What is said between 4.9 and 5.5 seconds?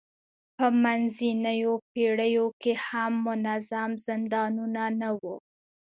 نه وو.